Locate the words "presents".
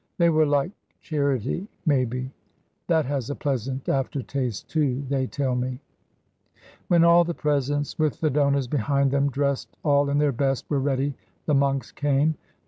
7.35-7.99